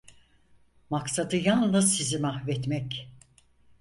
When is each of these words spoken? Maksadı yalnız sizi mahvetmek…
Maksadı 0.89 1.37
yalnız 1.37 1.93
sizi 1.97 2.17
mahvetmek… 2.17 3.09